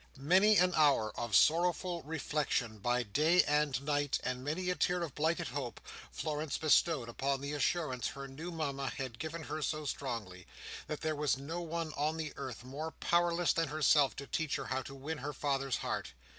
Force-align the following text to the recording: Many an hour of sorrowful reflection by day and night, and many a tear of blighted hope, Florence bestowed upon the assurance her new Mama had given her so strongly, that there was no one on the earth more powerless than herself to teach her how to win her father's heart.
Many 0.17 0.57
an 0.57 0.73
hour 0.73 1.11
of 1.15 1.35
sorrowful 1.35 2.01
reflection 2.01 2.79
by 2.79 3.03
day 3.03 3.43
and 3.43 3.79
night, 3.83 4.17
and 4.23 4.43
many 4.43 4.71
a 4.71 4.75
tear 4.75 5.03
of 5.03 5.13
blighted 5.13 5.49
hope, 5.49 5.79
Florence 6.11 6.57
bestowed 6.57 7.07
upon 7.07 7.39
the 7.39 7.53
assurance 7.53 8.07
her 8.07 8.27
new 8.27 8.51
Mama 8.51 8.89
had 8.97 9.19
given 9.19 9.43
her 9.43 9.61
so 9.61 9.85
strongly, 9.85 10.47
that 10.87 11.01
there 11.01 11.15
was 11.15 11.37
no 11.37 11.61
one 11.61 11.93
on 11.93 12.17
the 12.17 12.33
earth 12.35 12.63
more 12.63 12.89
powerless 12.89 13.53
than 13.53 13.67
herself 13.67 14.15
to 14.15 14.25
teach 14.25 14.55
her 14.55 14.65
how 14.65 14.81
to 14.81 14.95
win 14.95 15.19
her 15.19 15.33
father's 15.33 15.77
heart. 15.85 16.13